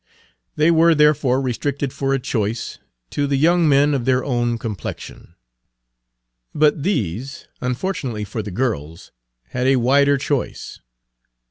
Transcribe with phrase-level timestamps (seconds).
[0.55, 2.79] They were therefore restricted for a choice
[3.11, 5.35] to the young men of their own complexion.
[6.55, 9.11] But these, unfortunately for the girls,
[9.49, 10.79] had a wider choice.